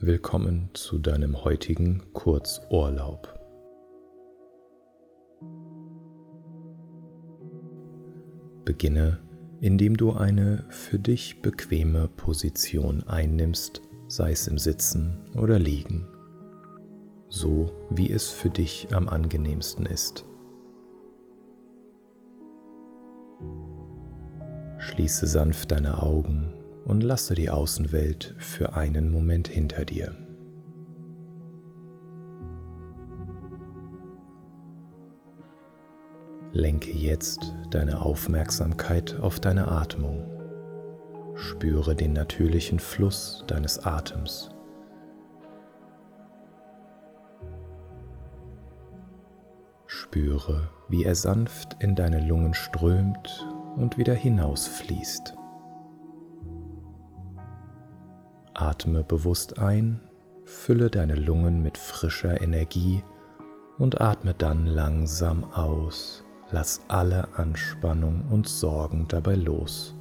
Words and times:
Willkommen 0.00 0.70
zu 0.74 1.00
deinem 1.00 1.42
heutigen 1.42 2.04
Kurzurlaub. 2.12 3.36
Beginne, 8.64 9.18
indem 9.60 9.96
du 9.96 10.12
eine 10.12 10.64
für 10.68 11.00
dich 11.00 11.42
bequeme 11.42 12.06
Position 12.06 13.02
einnimmst, 13.08 13.82
sei 14.06 14.30
es 14.30 14.46
im 14.46 14.56
Sitzen 14.56 15.18
oder 15.34 15.58
Liegen, 15.58 16.06
so 17.28 17.72
wie 17.90 18.12
es 18.12 18.30
für 18.30 18.50
dich 18.50 18.94
am 18.94 19.08
angenehmsten 19.08 19.84
ist. 19.84 20.24
Schließe 24.78 25.26
sanft 25.26 25.72
deine 25.72 26.00
Augen 26.00 26.54
und 26.88 27.02
lasse 27.02 27.34
die 27.34 27.50
Außenwelt 27.50 28.34
für 28.38 28.74
einen 28.74 29.12
Moment 29.12 29.46
hinter 29.46 29.84
dir. 29.84 30.16
Lenke 36.52 36.90
jetzt 36.90 37.54
deine 37.70 38.00
Aufmerksamkeit 38.00 39.20
auf 39.20 39.38
deine 39.38 39.68
Atmung. 39.68 40.26
Spüre 41.34 41.94
den 41.94 42.14
natürlichen 42.14 42.80
Fluss 42.80 43.44
deines 43.46 43.84
Atems. 43.84 44.50
Spüre, 49.86 50.70
wie 50.88 51.04
er 51.04 51.14
sanft 51.14 51.76
in 51.80 51.94
deine 51.94 52.26
Lungen 52.26 52.54
strömt 52.54 53.46
und 53.76 53.98
wieder 53.98 54.14
hinausfließt. 54.14 55.34
Atme 58.60 59.04
bewusst 59.04 59.60
ein, 59.60 60.00
fülle 60.44 60.90
deine 60.90 61.14
Lungen 61.14 61.62
mit 61.62 61.78
frischer 61.78 62.40
Energie 62.40 63.04
und 63.78 64.00
atme 64.00 64.34
dann 64.34 64.66
langsam 64.66 65.44
aus. 65.44 66.24
Lass 66.50 66.80
alle 66.88 67.28
Anspannung 67.36 68.24
und 68.30 68.48
Sorgen 68.48 69.06
dabei 69.06 69.36
los. 69.36 69.94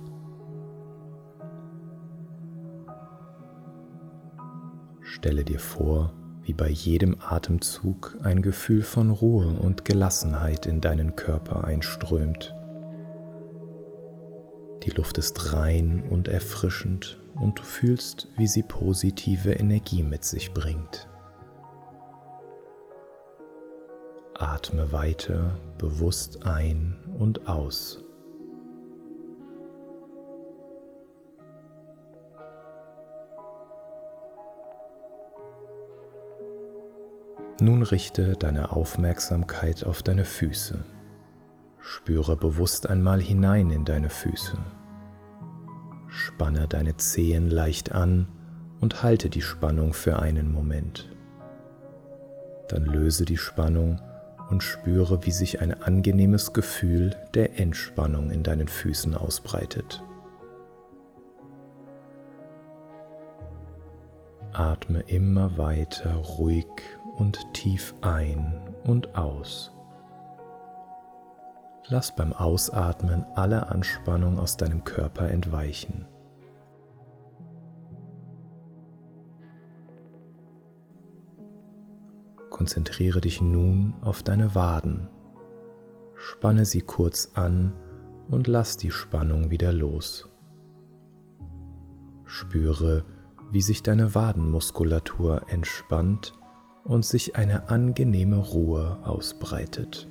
Stelle 5.01 5.43
dir 5.43 5.59
vor, 5.59 6.13
wie 6.41 6.53
bei 6.53 6.69
jedem 6.69 7.17
Atemzug 7.19 8.17
ein 8.23 8.41
Gefühl 8.41 8.81
von 8.81 9.11
Ruhe 9.11 9.49
und 9.49 9.85
Gelassenheit 9.85 10.65
in 10.65 10.81
deinen 10.81 11.15
Körper 11.15 11.63
einströmt. 11.63 12.55
Die 14.83 14.91
Luft 14.91 15.19
ist 15.19 15.53
rein 15.53 16.03
und 16.09 16.27
erfrischend 16.27 17.19
und 17.39 17.59
du 17.59 17.63
fühlst, 17.63 18.27
wie 18.37 18.47
sie 18.47 18.63
positive 18.63 19.53
Energie 19.53 20.03
mit 20.03 20.23
sich 20.23 20.53
bringt. 20.53 21.07
Atme 24.33 24.91
weiter 24.91 25.57
bewusst 25.77 26.45
ein 26.45 26.95
und 27.17 27.47
aus. 27.47 28.03
Nun 37.59 37.81
richte 37.81 38.33
deine 38.33 38.71
Aufmerksamkeit 38.71 39.83
auf 39.83 40.03
deine 40.03 40.25
Füße. 40.25 40.85
Spüre 41.79 42.37
bewusst 42.37 42.87
einmal 42.87 43.19
hinein 43.19 43.71
in 43.71 43.83
deine 43.83 44.11
Füße. 44.11 44.59
Spanne 46.27 46.67
deine 46.67 46.97
Zehen 46.97 47.49
leicht 47.49 47.93
an 47.93 48.27
und 48.81 49.01
halte 49.01 49.29
die 49.29 49.41
Spannung 49.41 49.93
für 49.93 50.19
einen 50.19 50.51
Moment. 50.51 51.09
Dann 52.67 52.83
löse 52.83 53.23
die 53.23 53.37
Spannung 53.37 54.01
und 54.49 54.61
spüre, 54.61 55.25
wie 55.25 55.31
sich 55.31 55.61
ein 55.61 55.81
angenehmes 55.81 56.51
Gefühl 56.51 57.15
der 57.33 57.59
Entspannung 57.59 58.29
in 58.29 58.43
deinen 58.43 58.67
Füßen 58.67 59.15
ausbreitet. 59.15 60.03
Atme 64.51 64.99
immer 65.07 65.57
weiter 65.57 66.13
ruhig 66.13 66.67
und 67.15 67.39
tief 67.53 67.95
ein 68.01 68.59
und 68.83 69.15
aus. 69.15 69.71
Lass 71.87 72.13
beim 72.13 72.33
Ausatmen 72.33 73.25
alle 73.35 73.69
Anspannung 73.69 74.39
aus 74.39 74.57
deinem 74.57 74.83
Körper 74.83 75.29
entweichen. 75.29 76.05
Konzentriere 82.57 83.21
dich 83.21 83.39
nun 83.39 83.93
auf 84.01 84.23
deine 84.23 84.55
Waden. 84.55 85.09
Spanne 86.15 86.65
sie 86.65 86.81
kurz 86.81 87.29
an 87.35 87.73
und 88.29 88.47
lass 88.47 88.77
die 88.77 88.89
Spannung 88.89 89.51
wieder 89.51 89.71
los. 89.71 90.27
Spüre, 92.25 93.05
wie 93.51 93.61
sich 93.61 93.83
deine 93.83 94.15
Wadenmuskulatur 94.15 95.43
entspannt 95.49 96.33
und 96.83 97.05
sich 97.05 97.35
eine 97.35 97.69
angenehme 97.69 98.37
Ruhe 98.37 98.97
ausbreitet. 99.03 100.09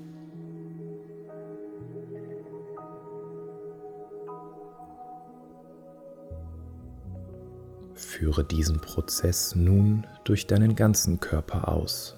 Führe 7.95 8.45
diesen 8.45 8.81
Prozess 8.81 9.57
nun 9.57 10.07
durch 10.23 10.47
deinen 10.47 10.77
ganzen 10.77 11.19
Körper 11.19 11.67
aus, 11.67 12.17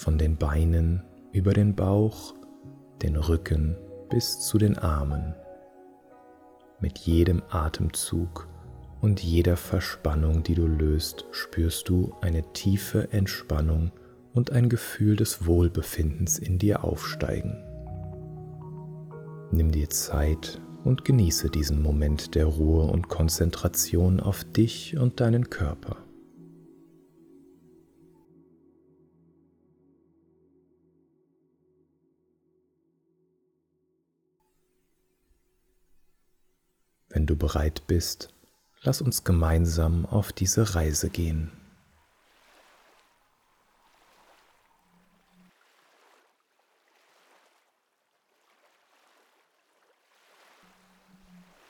von 0.00 0.16
den 0.16 0.38
Beinen 0.38 1.02
über 1.30 1.52
den 1.52 1.76
Bauch, 1.76 2.34
den 3.02 3.16
Rücken 3.16 3.76
bis 4.08 4.40
zu 4.40 4.56
den 4.56 4.78
Armen. 4.78 5.34
Mit 6.80 6.98
jedem 6.98 7.42
Atemzug 7.50 8.48
und 9.02 9.22
jeder 9.22 9.58
Verspannung, 9.58 10.42
die 10.42 10.54
du 10.54 10.66
löst, 10.66 11.26
spürst 11.32 11.90
du 11.90 12.14
eine 12.22 12.42
tiefe 12.54 13.12
Entspannung 13.12 13.92
und 14.32 14.52
ein 14.52 14.70
Gefühl 14.70 15.16
des 15.16 15.46
Wohlbefindens 15.46 16.38
in 16.38 16.58
dir 16.58 16.82
aufsteigen. 16.82 17.62
Nimm 19.50 19.70
dir 19.70 19.90
Zeit 19.90 20.62
und 20.82 21.04
genieße 21.04 21.50
diesen 21.50 21.82
Moment 21.82 22.34
der 22.34 22.46
Ruhe 22.46 22.84
und 22.84 23.08
Konzentration 23.08 24.18
auf 24.18 24.44
dich 24.44 24.96
und 24.96 25.20
deinen 25.20 25.50
Körper. 25.50 25.98
Du 37.30 37.36
bereit 37.36 37.86
bist, 37.86 38.28
lass 38.82 39.00
uns 39.00 39.22
gemeinsam 39.22 40.04
auf 40.04 40.32
diese 40.32 40.74
Reise 40.74 41.10
gehen. 41.10 41.52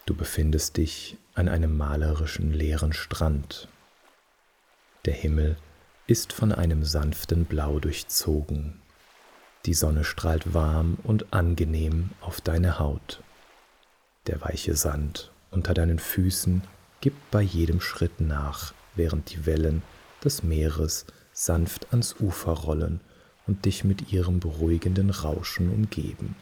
Du 0.06 0.16
befindest 0.16 0.78
dich 0.78 1.18
an 1.34 1.48
einem 1.48 1.76
malerischen 1.76 2.52
leeren 2.52 2.92
Strand. 2.92 3.68
Der 5.04 5.14
Himmel 5.14 5.56
ist 6.06 6.32
von 6.32 6.52
einem 6.52 6.84
sanften 6.84 7.44
Blau 7.44 7.78
durchzogen. 7.78 8.80
Die 9.66 9.74
Sonne 9.74 10.04
strahlt 10.04 10.54
warm 10.54 10.98
und 11.04 11.32
angenehm 11.32 12.10
auf 12.22 12.40
deine 12.40 12.78
Haut. 12.78 13.22
Der 14.26 14.40
weiche 14.40 14.74
Sand 14.74 15.30
unter 15.50 15.74
deinen 15.74 15.98
Füßen 15.98 16.62
gibt 17.00 17.30
bei 17.30 17.42
jedem 17.42 17.80
Schritt 17.80 18.20
nach, 18.20 18.72
während 18.94 19.30
die 19.30 19.46
Wellen 19.46 19.82
des 20.24 20.42
Meeres 20.42 21.06
sanft 21.32 21.90
ans 21.90 22.16
Ufer 22.20 22.52
rollen 22.52 23.00
und 23.46 23.64
dich 23.64 23.84
mit 23.84 24.12
ihrem 24.12 24.40
beruhigenden 24.40 25.10
Rauschen 25.10 25.72
umgeben. 25.72 26.36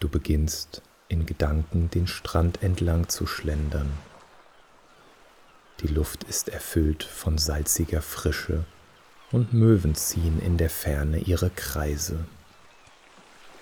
Du 0.00 0.08
beginnst 0.08 0.82
in 1.08 1.24
Gedanken 1.24 1.88
den 1.90 2.06
Strand 2.06 2.62
entlang 2.62 3.08
zu 3.08 3.26
schlendern. 3.26 3.90
Die 5.80 5.88
Luft 5.88 6.24
ist 6.24 6.48
erfüllt 6.48 7.04
von 7.04 7.38
salziger 7.38 8.02
Frische 8.02 8.64
und 9.32 9.52
Möwen 9.52 9.94
ziehen 9.94 10.40
in 10.40 10.56
der 10.56 10.70
Ferne 10.70 11.18
ihre 11.18 11.50
Kreise. 11.50 12.24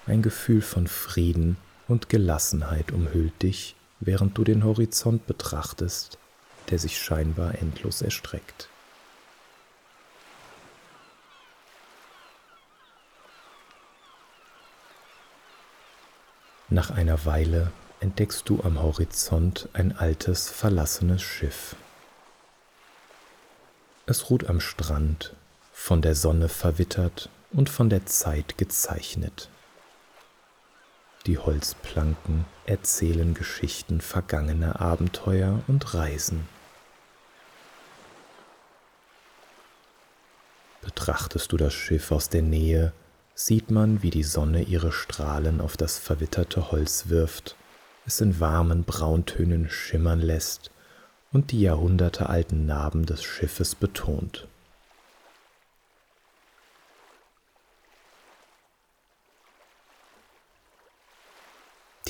Ein 0.07 0.23
Gefühl 0.23 0.61
von 0.61 0.87
Frieden 0.87 1.57
und 1.89 2.09
Gelassenheit 2.09 2.93
umhüllt 2.93 3.43
dich, 3.43 3.75
während 4.01 4.37
du 4.37 4.45
den 4.45 4.65
Horizont 4.65 5.27
betrachtest, 5.27 6.19
der 6.71 6.79
sich 6.79 7.01
scheinbar 7.01 7.59
endlos 7.59 8.03
erstreckt. 8.03 8.69
Nach 16.69 16.91
einer 16.91 17.25
Weile 17.25 17.71
entdeckst 18.01 18.49
du 18.49 18.63
am 18.63 18.83
Horizont 18.83 19.69
ein 19.73 19.97
altes, 19.97 20.51
verlassenes 20.51 21.23
Schiff. 21.23 21.77
Es 24.07 24.29
ruht 24.29 24.49
am 24.51 24.61
Strand, 24.61 25.35
von 25.77 26.01
der 26.01 26.15
Sonne 26.15 26.49
verwittert 26.49 27.29
und 27.53 27.69
von 27.69 27.91
der 27.91 28.07
Zeit 28.07 28.57
gezeichnet. 28.57 29.51
Die 31.27 31.37
Holzplanken 31.37 32.47
erzählen 32.65 33.35
Geschichten 33.35 34.01
vergangener 34.01 34.81
Abenteuer 34.81 35.61
und 35.67 35.93
Reisen. 35.93 36.49
Betrachtest 40.81 41.53
du 41.53 41.59
das 41.59 41.75
Schiff 41.75 42.13
aus 42.13 42.31
der 42.31 42.43
Nähe, 42.43 42.93
sieht 43.35 43.71
man, 43.71 44.03
wie 44.03 44.11
die 44.11 44.23
Sonne 44.23 44.63
ihre 44.63 44.93
Strahlen 44.93 45.61
auf 45.61 45.77
das 45.77 45.99
verwitterte 45.99 46.71
Holz 46.71 47.09
wirft, 47.09 47.57
es 48.07 48.21
in 48.21 48.39
warmen 48.39 48.85
Brauntönen 48.85 49.69
schimmern 49.69 50.21
lässt 50.21 50.71
und 51.33 51.51
die 51.51 51.61
jahrhundertealten 51.61 52.65
Narben 52.65 53.05
des 53.07 53.23
Schiffes 53.23 53.75
betont. 53.75 54.47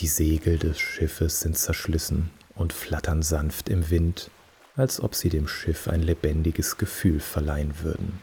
Die 0.05 0.09
Segel 0.09 0.59
des 0.59 0.79
Schiffes 0.79 1.41
sind 1.41 1.57
zerschlissen 1.57 2.29
und 2.55 2.75
flattern 2.75 3.23
sanft 3.23 3.71
im 3.71 3.89
Wind, 3.89 4.31
als 4.77 5.01
ob 5.01 5.15
sie 5.15 5.31
dem 5.31 5.49
Schiff 5.49 5.89
ein 5.89 6.03
lebendiges 6.03 6.77
Gefühl 6.77 7.21
verleihen 7.21 7.81
würden. 7.81 8.21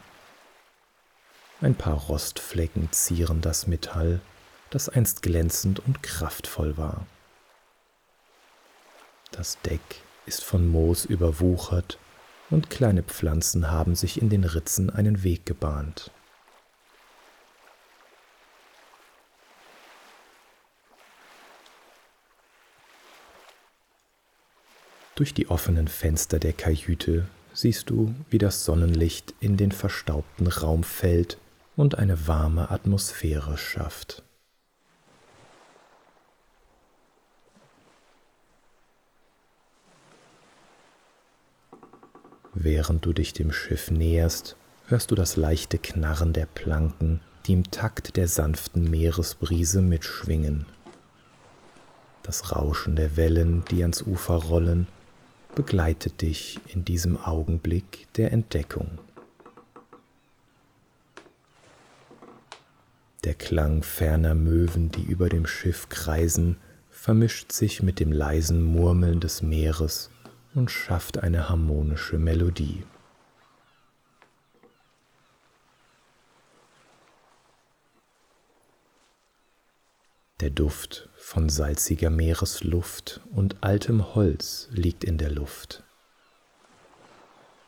Ein 1.60 1.74
paar 1.74 1.96
Rostflecken 1.96 2.92
zieren 2.92 3.40
das 3.40 3.66
Metall, 3.66 4.20
das 4.70 4.88
einst 4.88 5.22
glänzend 5.22 5.80
und 5.80 6.04
kraftvoll 6.04 6.76
war. 6.76 7.04
Das 9.32 9.60
Deck 9.62 9.80
ist 10.24 10.44
von 10.44 10.68
Moos 10.68 11.04
überwuchert 11.04 11.98
und 12.48 12.70
kleine 12.70 13.02
Pflanzen 13.02 13.72
haben 13.72 13.96
sich 13.96 14.22
in 14.22 14.30
den 14.30 14.44
Ritzen 14.44 14.88
einen 14.88 15.24
Weg 15.24 15.46
gebahnt. 15.46 16.12
Durch 25.14 25.34
die 25.34 25.50
offenen 25.50 25.88
Fenster 25.88 26.38
der 26.38 26.54
Kajüte 26.54 27.26
siehst 27.52 27.90
du, 27.90 28.14
wie 28.30 28.38
das 28.38 28.64
Sonnenlicht 28.64 29.34
in 29.40 29.58
den 29.58 29.70
verstaubten 29.70 30.46
Raum 30.46 30.84
fällt 30.84 31.38
und 31.76 31.98
eine 31.98 32.26
warme 32.26 32.70
Atmosphäre 32.70 33.58
schafft. 33.58 34.22
Während 42.54 43.04
du 43.04 43.12
dich 43.12 43.34
dem 43.34 43.52
Schiff 43.52 43.90
näherst, 43.90 44.56
hörst 44.86 45.10
du 45.10 45.14
das 45.14 45.36
leichte 45.36 45.78
Knarren 45.78 46.32
der 46.32 46.46
Planken, 46.46 47.20
die 47.46 47.54
im 47.54 47.70
Takt 47.70 48.16
der 48.16 48.28
sanften 48.28 48.90
Meeresbrise 48.90 49.82
mitschwingen. 49.82 50.66
Das 52.22 52.52
Rauschen 52.52 52.94
der 52.96 53.16
Wellen, 53.16 53.64
die 53.70 53.82
ans 53.82 54.02
Ufer 54.02 54.34
rollen, 54.34 54.86
begleitet 55.54 56.22
dich 56.22 56.60
in 56.68 56.84
diesem 56.84 57.16
Augenblick 57.16 58.08
der 58.16 58.32
Entdeckung. 58.32 58.98
Der 63.24 63.34
Klang 63.34 63.82
ferner 63.82 64.34
Möwen, 64.34 64.90
die 64.90 65.02
über 65.02 65.28
dem 65.28 65.46
Schiff 65.46 65.88
kreisen, 65.88 66.56
vermischt 66.90 67.52
sich 67.52 67.82
mit 67.82 68.00
dem 68.00 68.12
leisen 68.12 68.62
Murmeln 68.62 69.20
des 69.20 69.42
Meeres 69.42 70.10
und 70.54 70.70
schafft 70.70 71.18
eine 71.18 71.48
harmonische 71.48 72.18
Melodie. 72.18 72.82
Der 80.42 80.50
Duft 80.50 81.08
von 81.16 81.48
salziger 81.48 82.10
Meeresluft 82.10 83.20
und 83.30 83.62
altem 83.62 84.16
Holz 84.16 84.66
liegt 84.72 85.04
in 85.04 85.16
der 85.16 85.30
Luft. 85.30 85.84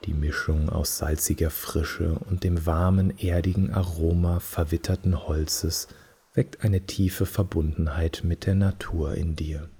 Die 0.04 0.12
Mischung 0.12 0.68
aus 0.68 0.98
salziger 0.98 1.50
Frische 1.50 2.18
und 2.28 2.42
dem 2.42 2.66
warmen, 2.66 3.16
erdigen 3.16 3.72
Aroma 3.72 4.40
verwitterten 4.40 5.28
Holzes 5.28 5.86
weckt 6.32 6.64
eine 6.64 6.80
tiefe 6.80 7.26
Verbundenheit 7.26 8.22
mit 8.24 8.44
der 8.44 8.56
Natur 8.56 9.14
in 9.14 9.36
dir. 9.36 9.70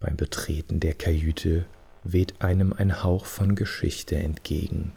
Beim 0.00 0.16
Betreten 0.16 0.80
der 0.80 0.94
Kajüte 0.94 1.66
weht 2.02 2.40
einem 2.40 2.72
ein 2.72 3.02
Hauch 3.02 3.26
von 3.26 3.56
Geschichte 3.56 4.16
entgegen, 4.16 4.92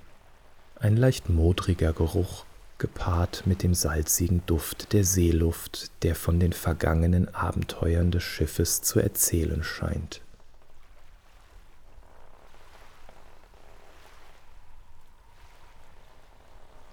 ein 0.80 0.96
leicht 0.96 1.30
modriger 1.30 1.94
Geruch, 1.94 2.46
gepaart 2.78 3.44
mit 3.46 3.64
dem 3.64 3.74
salzigen 3.74 4.42
Duft 4.46 4.94
der 4.94 5.04
Seeluft, 5.04 5.92
der 6.04 6.16
von 6.16 6.40
den 6.40 6.54
vergangenen 6.54 7.34
Abenteuern 7.36 8.12
des 8.12 8.24
Schiffes 8.24 8.82
zu 8.82 9.00
erzählen 9.00 9.64
scheint. 9.64 10.22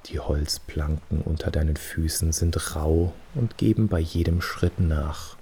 Die 0.06 0.20
Holzplanken 0.20 1.20
unter 1.20 1.50
deinen 1.50 1.76
Füßen 1.76 2.32
sind 2.32 2.74
rau 2.74 3.12
und 3.34 3.58
geben 3.58 3.88
bei 3.88 3.98
jedem 3.98 4.40
Schritt 4.40 4.78
nach. 4.80 5.36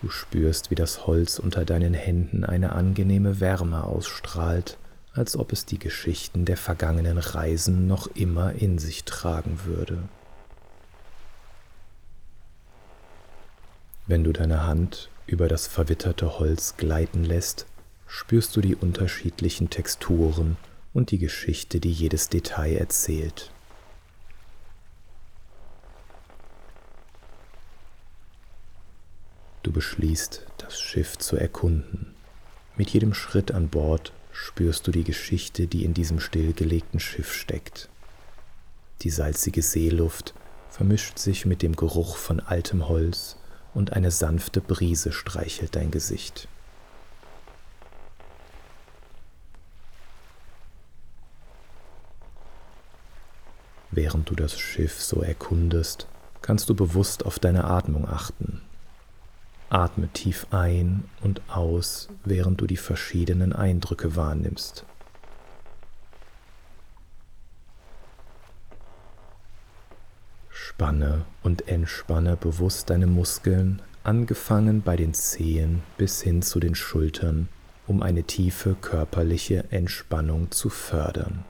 Du 0.00 0.10
spürst, 0.10 0.70
wie 0.70 0.76
das 0.76 1.06
Holz 1.06 1.38
unter 1.38 1.64
deinen 1.64 1.94
Händen 1.94 2.44
eine 2.44 2.72
angenehme 2.72 3.40
Wärme 3.40 3.84
ausstrahlt 3.84 4.78
als 5.16 5.36
ob 5.36 5.52
es 5.52 5.64
die 5.64 5.78
Geschichten 5.78 6.44
der 6.44 6.56
vergangenen 6.56 7.18
Reisen 7.18 7.86
noch 7.86 8.06
immer 8.08 8.52
in 8.52 8.78
sich 8.78 9.04
tragen 9.04 9.60
würde. 9.64 9.98
Wenn 14.06 14.22
du 14.22 14.32
deine 14.32 14.64
Hand 14.64 15.10
über 15.26 15.48
das 15.48 15.66
verwitterte 15.66 16.38
Holz 16.38 16.76
gleiten 16.76 17.24
lässt, 17.24 17.66
spürst 18.06 18.54
du 18.54 18.60
die 18.60 18.76
unterschiedlichen 18.76 19.70
Texturen 19.70 20.56
und 20.94 21.10
die 21.10 21.18
Geschichte, 21.18 21.80
die 21.80 21.90
jedes 21.90 22.28
Detail 22.28 22.76
erzählt. 22.76 23.50
Du 29.64 29.72
beschließt, 29.72 30.46
das 30.58 30.80
Schiff 30.80 31.18
zu 31.18 31.36
erkunden. 31.36 32.14
Mit 32.76 32.90
jedem 32.90 33.14
Schritt 33.14 33.50
an 33.50 33.68
Bord 33.68 34.12
spürst 34.36 34.86
du 34.86 34.90
die 34.90 35.04
Geschichte, 35.04 35.66
die 35.66 35.84
in 35.84 35.94
diesem 35.94 36.20
stillgelegten 36.20 37.00
Schiff 37.00 37.32
steckt. 37.32 37.88
Die 39.02 39.10
salzige 39.10 39.62
Seeluft 39.62 40.34
vermischt 40.68 41.18
sich 41.18 41.46
mit 41.46 41.62
dem 41.62 41.74
Geruch 41.74 42.16
von 42.16 42.40
altem 42.40 42.86
Holz 42.88 43.36
und 43.72 43.94
eine 43.94 44.10
sanfte 44.10 44.60
Brise 44.60 45.12
streichelt 45.12 45.74
dein 45.74 45.90
Gesicht. 45.90 46.48
Während 53.90 54.28
du 54.28 54.34
das 54.34 54.58
Schiff 54.58 55.02
so 55.02 55.22
erkundest, 55.22 56.06
kannst 56.42 56.68
du 56.68 56.74
bewusst 56.74 57.24
auf 57.24 57.38
deine 57.38 57.64
Atmung 57.64 58.06
achten 58.06 58.60
Atme 59.68 60.08
tief 60.08 60.46
ein 60.50 61.04
und 61.22 61.42
aus, 61.48 62.08
während 62.24 62.60
du 62.60 62.66
die 62.66 62.76
verschiedenen 62.76 63.52
Eindrücke 63.52 64.14
wahrnimmst. 64.14 64.84
Spanne 70.50 71.24
und 71.42 71.68
entspanne 71.68 72.36
bewusst 72.36 72.90
deine 72.90 73.06
Muskeln, 73.06 73.82
angefangen 74.04 74.82
bei 74.82 74.94
den 74.94 75.14
Zehen 75.14 75.82
bis 75.96 76.22
hin 76.22 76.42
zu 76.42 76.60
den 76.60 76.74
Schultern, 76.74 77.48
um 77.88 78.02
eine 78.02 78.22
tiefe 78.22 78.76
körperliche 78.80 79.64
Entspannung 79.70 80.50
zu 80.50 80.68
fördern. 80.68 81.44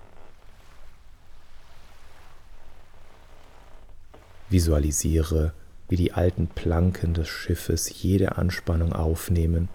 Visualisiere, 4.49 5.53
wie 5.89 5.97
die 5.97 6.13
alten 6.13 6.49
Planken 6.49 7.15
des 7.15 7.29
Schiffes 7.29 8.03
jede 8.03 8.37
Anspannung 8.37 8.93
aufnehmen 8.93 9.69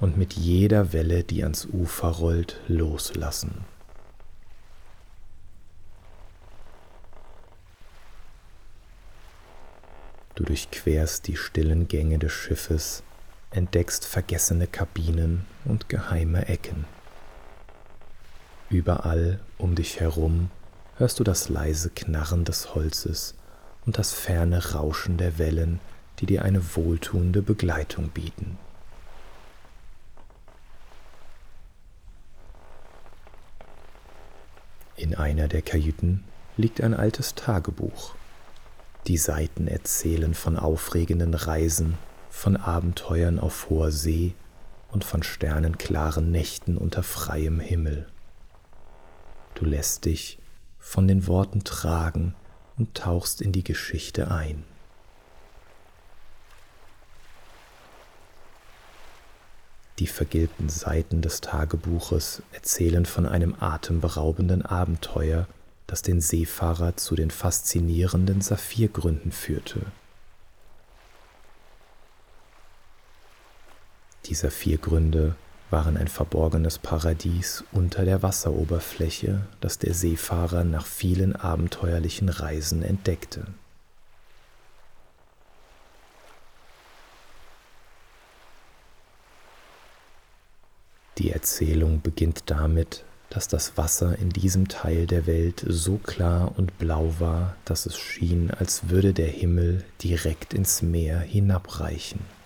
und 0.00 0.16
mit 0.16 0.34
jeder 0.34 0.92
Welle, 0.92 1.24
die 1.24 1.42
ans 1.42 1.66
Ufer 1.66 2.08
rollt, 2.08 2.60
loslassen. 2.68 3.64
Du 10.34 10.44
durchquerst 10.44 11.26
die 11.26 11.36
stillen 11.36 11.88
Gänge 11.88 12.18
des 12.18 12.32
Schiffes, 12.32 13.02
entdeckst 13.50 14.04
vergessene 14.04 14.68
Kabinen 14.68 15.44
und 15.64 15.88
geheime 15.88 16.46
Ecken. 16.48 16.84
Überall 18.70 19.40
um 19.56 19.74
dich 19.74 19.98
herum 19.98 20.50
hörst 20.96 21.18
du 21.18 21.24
das 21.24 21.48
leise 21.48 21.90
Knarren 21.90 22.44
des 22.44 22.74
Holzes 22.74 23.34
und 23.88 23.96
das 23.96 24.12
ferne 24.12 24.74
Rauschen 24.74 25.16
der 25.16 25.38
Wellen, 25.38 25.80
die 26.18 26.26
dir 26.26 26.42
eine 26.42 26.76
wohltuende 26.76 27.40
Begleitung 27.40 28.10
bieten. 28.10 28.58
In 34.94 35.14
einer 35.14 35.48
der 35.48 35.62
Kajüten 35.62 36.22
liegt 36.58 36.82
ein 36.82 36.92
altes 36.92 37.34
Tagebuch. 37.34 38.14
Die 39.06 39.16
Seiten 39.16 39.66
erzählen 39.66 40.34
von 40.34 40.58
aufregenden 40.58 41.32
Reisen, 41.32 41.96
von 42.28 42.58
Abenteuern 42.58 43.38
auf 43.38 43.70
hoher 43.70 43.90
See 43.90 44.34
und 44.90 45.02
von 45.02 45.22
sternenklaren 45.22 46.30
Nächten 46.30 46.76
unter 46.76 47.02
freiem 47.02 47.58
Himmel. 47.58 48.06
Du 49.54 49.64
lässt 49.64 50.04
dich 50.04 50.38
von 50.78 51.08
den 51.08 51.26
Worten 51.26 51.64
tragen 51.64 52.34
und 52.78 52.94
tauchst 52.94 53.42
in 53.42 53.52
die 53.52 53.64
Geschichte 53.64 54.30
ein. 54.30 54.64
Die 59.98 60.06
vergilbten 60.06 60.68
Seiten 60.68 61.22
des 61.22 61.40
Tagebuches 61.40 62.42
erzählen 62.52 63.04
von 63.04 63.26
einem 63.26 63.56
atemberaubenden 63.58 64.62
Abenteuer, 64.64 65.48
das 65.88 66.02
den 66.02 66.20
Seefahrer 66.20 66.96
zu 66.96 67.16
den 67.16 67.32
faszinierenden 67.32 68.40
Saphirgründen 68.40 69.32
führte. 69.32 69.80
Die 74.26 74.34
Saphirgründe 74.34 75.34
waren 75.70 75.96
ein 75.96 76.08
verborgenes 76.08 76.78
Paradies 76.78 77.64
unter 77.72 78.04
der 78.04 78.22
Wasseroberfläche, 78.22 79.42
das 79.60 79.78
der 79.78 79.94
Seefahrer 79.94 80.64
nach 80.64 80.86
vielen 80.86 81.36
abenteuerlichen 81.36 82.28
Reisen 82.28 82.82
entdeckte. 82.82 83.46
Die 91.18 91.32
Erzählung 91.32 92.00
beginnt 92.00 92.44
damit, 92.46 93.04
dass 93.28 93.48
das 93.48 93.76
Wasser 93.76 94.18
in 94.18 94.30
diesem 94.30 94.68
Teil 94.68 95.06
der 95.06 95.26
Welt 95.26 95.64
so 95.66 95.98
klar 95.98 96.52
und 96.56 96.78
blau 96.78 97.12
war, 97.18 97.56
dass 97.64 97.86
es 97.86 97.98
schien, 97.98 98.50
als 98.50 98.88
würde 98.88 99.12
der 99.12 99.26
Himmel 99.26 99.84
direkt 100.02 100.54
ins 100.54 100.80
Meer 100.80 101.18
hinabreichen. 101.18 102.37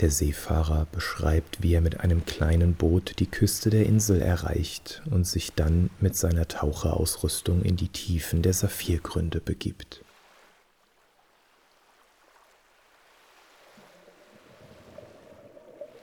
Der 0.00 0.10
Seefahrer 0.10 0.86
beschreibt, 0.92 1.62
wie 1.62 1.72
er 1.72 1.80
mit 1.80 2.00
einem 2.00 2.26
kleinen 2.26 2.74
Boot 2.74 3.18
die 3.18 3.26
Küste 3.26 3.70
der 3.70 3.86
Insel 3.86 4.20
erreicht 4.20 5.02
und 5.10 5.26
sich 5.26 5.54
dann 5.54 5.88
mit 6.00 6.14
seiner 6.14 6.46
Taucherausrüstung 6.46 7.62
in 7.62 7.76
die 7.76 7.88
Tiefen 7.88 8.42
der 8.42 8.52
Saphirgründe 8.52 9.40
begibt. 9.40 10.04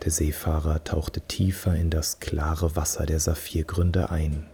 Der 0.04 0.12
Seefahrer 0.12 0.84
tauchte 0.84 1.22
tiefer 1.22 1.76
in 1.76 1.92
das 1.92 2.20
klare 2.20 2.76
Wasser 2.76 3.06
der 3.06 3.20
Saphirgründe 3.20 4.10
ein. 4.10 4.50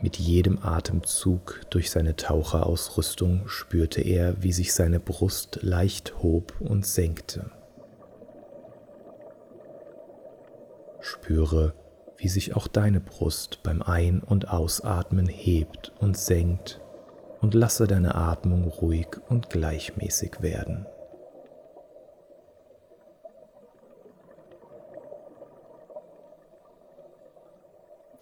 Mit 0.00 0.16
jedem 0.16 0.64
Atemzug 0.64 1.60
durch 1.68 1.90
seine 1.90 2.16
Taucherausrüstung 2.16 3.46
spürte 3.46 4.00
er, 4.00 4.42
wie 4.42 4.52
sich 4.52 4.72
seine 4.72 5.00
Brust 5.00 5.58
leicht 5.60 6.22
hob 6.22 6.54
und 6.60 6.86
senkte. 6.86 7.50
Spüre, 11.00 11.74
wie 12.16 12.28
sich 12.28 12.56
auch 12.56 12.66
deine 12.66 13.00
Brust 13.00 13.62
beim 13.62 13.82
Ein- 13.82 14.20
und 14.20 14.48
Ausatmen 14.48 15.26
hebt 15.26 15.92
und 16.00 16.16
senkt 16.16 16.80
und 17.40 17.54
lasse 17.54 17.86
deine 17.86 18.14
Atmung 18.14 18.64
ruhig 18.64 19.08
und 19.28 19.50
gleichmäßig 19.50 20.42
werden. 20.42 20.86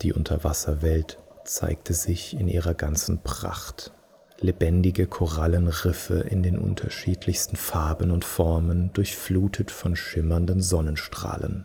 Die 0.03 0.13
Unterwasserwelt 0.13 1.19
zeigte 1.45 1.95
sich 1.95 2.39
in 2.39 2.49
ihrer 2.49 2.75
ganzen 2.75 3.23
Pracht. 3.23 3.93
Lebendige 4.39 5.07
Korallenriffe 5.07 6.21
in 6.21 6.43
den 6.43 6.59
unterschiedlichsten 6.59 7.57
Farben 7.57 8.11
und 8.11 8.25
Formen, 8.25 8.93
durchflutet 8.93 9.71
von 9.71 9.97
schimmernden 9.97 10.61
Sonnenstrahlen. 10.61 11.65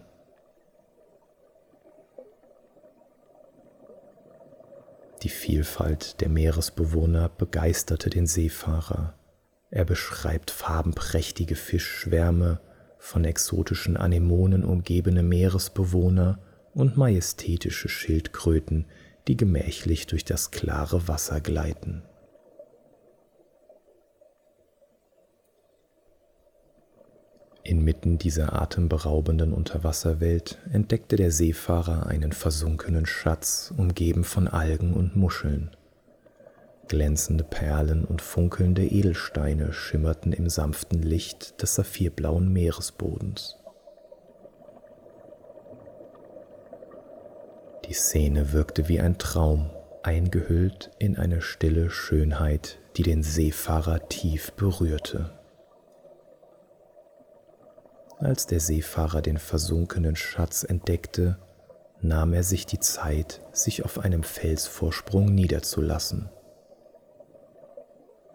Die 5.23 5.29
Vielfalt 5.29 6.19
der 6.21 6.29
Meeresbewohner 6.29 7.29
begeisterte 7.29 8.09
den 8.09 8.25
Seefahrer. 8.25 9.13
Er 9.69 9.85
beschreibt 9.85 10.49
farbenprächtige 10.49 11.55
Fischschwärme, 11.55 12.59
von 12.97 13.25
exotischen 13.25 13.97
Anemonen 13.97 14.63
umgebene 14.63 15.23
Meeresbewohner 15.23 16.39
und 16.73 16.97
majestätische 16.97 17.89
Schildkröten, 17.89 18.85
die 19.27 19.37
gemächlich 19.37 20.07
durch 20.07 20.25
das 20.25 20.51
klare 20.51 21.07
Wasser 21.07 21.41
gleiten. 21.41 22.03
Inmitten 27.63 28.17
dieser 28.17 28.59
atemberaubenden 28.59 29.53
Unterwasserwelt 29.53 30.57
entdeckte 30.71 31.15
der 31.15 31.31
Seefahrer 31.31 32.07
einen 32.07 32.31
versunkenen 32.31 33.05
Schatz, 33.05 33.71
umgeben 33.77 34.23
von 34.23 34.47
Algen 34.47 34.93
und 34.93 35.15
Muscheln. 35.15 35.69
Glänzende 36.87 37.43
Perlen 37.43 38.03
und 38.03 38.21
funkelnde 38.21 38.83
Edelsteine 38.83 39.73
schimmerten 39.73 40.33
im 40.33 40.49
sanften 40.49 41.01
Licht 41.01 41.61
des 41.61 41.75
saphirblauen 41.75 42.51
Meeresbodens. 42.51 43.57
Die 47.85 47.93
Szene 47.93 48.53
wirkte 48.53 48.87
wie 48.87 48.99
ein 48.99 49.17
Traum, 49.19 49.69
eingehüllt 50.01 50.91
in 50.97 51.15
eine 51.15 51.41
stille 51.41 51.89
Schönheit, 51.89 52.79
die 52.97 53.03
den 53.03 53.21
Seefahrer 53.21 54.09
tief 54.09 54.51
berührte. 54.53 55.40
Als 58.21 58.45
der 58.45 58.59
Seefahrer 58.59 59.23
den 59.23 59.39
versunkenen 59.39 60.15
Schatz 60.15 60.63
entdeckte, 60.63 61.39
nahm 62.01 62.33
er 62.33 62.43
sich 62.43 62.67
die 62.67 62.77
Zeit, 62.77 63.41
sich 63.51 63.83
auf 63.83 63.97
einem 63.97 64.21
Felsvorsprung 64.21 65.25
niederzulassen. 65.25 66.29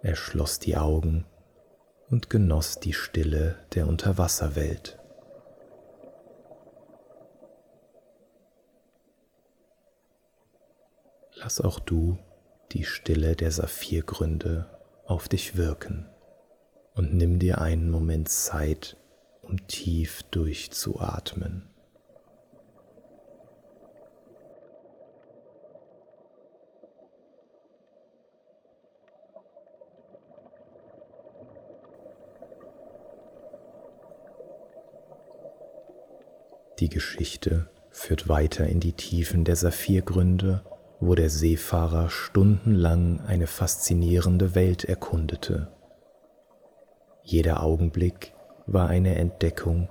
Er 0.02 0.16
schloss 0.16 0.58
die 0.58 0.76
Augen 0.76 1.24
und 2.10 2.30
genoss 2.30 2.80
die 2.80 2.94
Stille 2.94 3.54
der 3.74 3.86
Unterwasserwelt. 3.86 4.98
Lass 11.36 11.60
auch 11.60 11.78
du 11.78 12.18
die 12.72 12.82
Stille 12.82 13.36
der 13.36 13.52
Saphirgründe 13.52 14.66
auf 15.04 15.28
dich 15.28 15.56
wirken 15.56 16.08
und 16.94 17.14
nimm 17.14 17.38
dir 17.38 17.60
einen 17.60 17.88
Moment 17.88 18.28
Zeit, 18.28 18.96
um 19.48 19.66
tief 19.66 20.22
durchzuatmen. 20.30 21.68
Die 36.78 36.90
Geschichte 36.90 37.70
führt 37.90 38.28
weiter 38.28 38.66
in 38.66 38.80
die 38.80 38.92
Tiefen 38.92 39.44
der 39.44 39.56
Saphirgründe, 39.56 40.62
wo 41.00 41.14
der 41.14 41.30
Seefahrer 41.30 42.10
stundenlang 42.10 43.20
eine 43.20 43.46
faszinierende 43.46 44.54
Welt 44.54 44.84
erkundete. 44.84 45.72
Jeder 47.22 47.62
Augenblick 47.62 48.35
war 48.66 48.88
eine 48.88 49.14
Entdeckung 49.16 49.88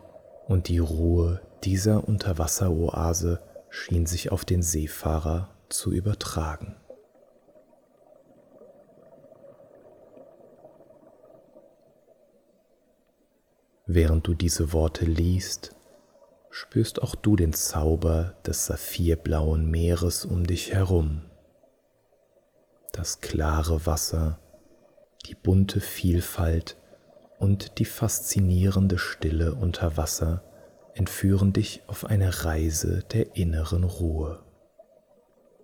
und 0.47 0.67
die 0.67 0.79
Ruhe 0.79 1.41
dieser 1.63 2.07
Unterwasseroase 2.07 3.41
schien 3.69 4.05
sich 4.05 4.31
auf 4.31 4.45
den 4.45 4.61
Seefahrer 4.61 5.49
zu 5.69 5.91
übertragen. 5.91 6.75
Während 13.87 14.27
du 14.27 14.33
diese 14.33 14.73
Worte 14.73 15.05
liest, 15.05 15.75
spürst 16.49 17.01
auch 17.01 17.15
du 17.15 17.35
den 17.35 17.53
Zauber 17.53 18.33
des 18.45 18.65
saphirblauen 18.65 19.69
Meeres 19.69 20.25
um 20.25 20.45
dich 20.47 20.73
herum. 20.73 21.21
Das 22.91 23.21
klare 23.21 23.85
Wasser, 23.85 24.39
die 25.25 25.35
bunte 25.35 25.81
Vielfalt 25.81 26.77
und 27.39 27.79
die 27.79 27.85
faszinierende 27.85 28.97
Stille 28.97 29.55
unter 29.55 29.97
Wasser 29.97 30.43
entführen 30.93 31.51
dich 31.53 31.83
auf 31.87 32.05
eine 32.05 32.45
Reise 32.45 33.03
der 33.11 33.35
inneren 33.35 33.83
Ruhe. 33.83 34.43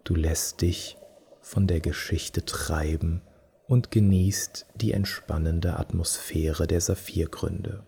Du 0.04 0.16
lässt 0.16 0.62
dich 0.62 0.98
von 1.42 1.68
der 1.68 1.80
Geschichte 1.80 2.46
treiben 2.46 3.22
und 3.68 3.92
genießt 3.92 4.68
die 4.76 4.92
entspannende 4.92 5.80
Atmosphäre 5.80 6.68
der 6.68 6.82
Saphirgründe. 6.82 7.84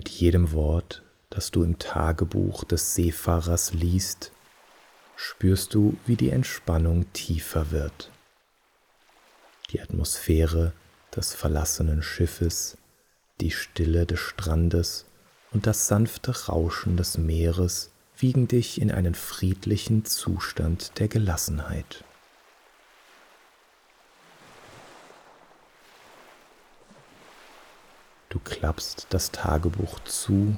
Mit 0.00 0.08
jedem 0.08 0.52
Wort, 0.52 1.02
das 1.28 1.50
du 1.50 1.62
im 1.62 1.78
Tagebuch 1.78 2.64
des 2.64 2.94
Seefahrers 2.94 3.74
liest, 3.74 4.32
spürst 5.14 5.74
du, 5.74 5.94
wie 6.06 6.16
die 6.16 6.30
Entspannung 6.30 7.04
tiefer 7.12 7.70
wird. 7.70 8.10
Die 9.68 9.82
Atmosphäre 9.82 10.72
des 11.14 11.34
verlassenen 11.34 12.02
Schiffes, 12.02 12.78
die 13.42 13.50
Stille 13.50 14.06
des 14.06 14.20
Strandes 14.20 15.04
und 15.52 15.66
das 15.66 15.86
sanfte 15.86 16.46
Rauschen 16.46 16.96
des 16.96 17.18
Meeres 17.18 17.90
wiegen 18.16 18.48
dich 18.48 18.80
in 18.80 18.90
einen 18.90 19.14
friedlichen 19.14 20.06
Zustand 20.06 20.98
der 20.98 21.08
Gelassenheit. 21.08 22.04
Du 28.30 28.38
klappst 28.38 29.08
das 29.10 29.32
Tagebuch 29.32 29.98
zu 30.04 30.56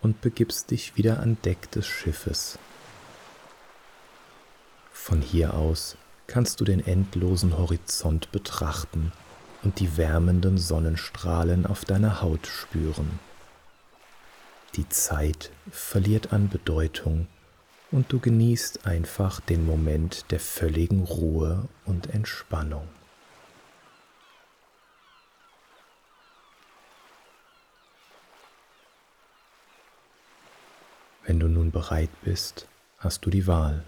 und 0.00 0.20
begibst 0.20 0.72
dich 0.72 0.96
wieder 0.96 1.20
an 1.20 1.36
Deck 1.44 1.70
des 1.70 1.86
Schiffes. 1.86 2.58
Von 4.90 5.22
hier 5.22 5.54
aus 5.54 5.96
kannst 6.26 6.60
du 6.60 6.64
den 6.64 6.84
endlosen 6.84 7.56
Horizont 7.56 8.32
betrachten 8.32 9.12
und 9.62 9.78
die 9.78 9.96
wärmenden 9.96 10.58
Sonnenstrahlen 10.58 11.66
auf 11.66 11.84
deiner 11.84 12.20
Haut 12.20 12.48
spüren. 12.48 13.20
Die 14.74 14.88
Zeit 14.88 15.50
verliert 15.70 16.32
an 16.32 16.48
Bedeutung 16.48 17.28
und 17.92 18.12
du 18.12 18.18
genießt 18.18 18.86
einfach 18.86 19.38
den 19.38 19.64
Moment 19.66 20.32
der 20.32 20.40
völligen 20.40 21.04
Ruhe 21.04 21.68
und 21.84 22.08
Entspannung. 22.12 22.88
Wenn 31.24 31.38
du 31.38 31.46
nun 31.46 31.70
bereit 31.70 32.10
bist, 32.24 32.66
hast 32.98 33.24
du 33.24 33.30
die 33.30 33.46
Wahl. 33.46 33.84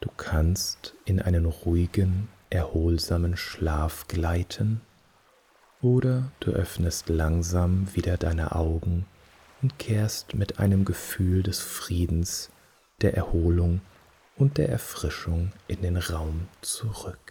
Du 0.00 0.08
kannst 0.16 0.94
in 1.04 1.20
einen 1.20 1.44
ruhigen, 1.44 2.28
erholsamen 2.50 3.36
Schlaf 3.36 4.06
gleiten 4.06 4.80
oder 5.82 6.30
du 6.38 6.52
öffnest 6.52 7.08
langsam 7.08 7.88
wieder 7.94 8.16
deine 8.16 8.54
Augen 8.54 9.06
und 9.60 9.78
kehrst 9.78 10.34
mit 10.34 10.60
einem 10.60 10.84
Gefühl 10.84 11.42
des 11.42 11.60
Friedens, 11.60 12.50
der 13.00 13.16
Erholung 13.16 13.80
und 14.36 14.56
der 14.56 14.68
Erfrischung 14.68 15.52
in 15.66 15.82
den 15.82 15.96
Raum 15.96 16.46
zurück. 16.60 17.23